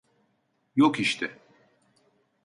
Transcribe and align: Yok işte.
Yok 0.75 0.99
işte. 0.99 1.39